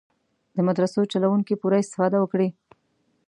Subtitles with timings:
[0.55, 2.49] د مدرسو چلوونکي پوره استفاده وکړي.